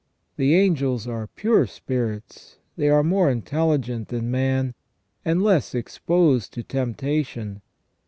[0.35, 4.73] The angels are pure spirits; they are more intelligent than man,
[5.23, 7.61] and less exposed to temptation.